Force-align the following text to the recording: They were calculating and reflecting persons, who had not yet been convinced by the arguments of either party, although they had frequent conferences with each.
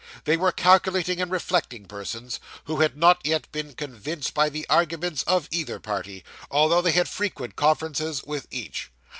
They 0.23 0.35
were 0.35 0.51
calculating 0.51 1.21
and 1.21 1.29
reflecting 1.29 1.85
persons, 1.85 2.39
who 2.63 2.77
had 2.79 2.97
not 2.97 3.21
yet 3.23 3.45
been 3.51 3.75
convinced 3.75 4.33
by 4.33 4.49
the 4.49 4.65
arguments 4.67 5.21
of 5.27 5.47
either 5.51 5.79
party, 5.79 6.23
although 6.49 6.81
they 6.81 6.93
had 6.93 7.07
frequent 7.07 7.55
conferences 7.55 8.23
with 8.23 8.47
each. 8.49 8.89